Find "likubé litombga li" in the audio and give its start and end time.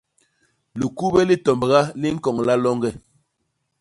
0.79-2.07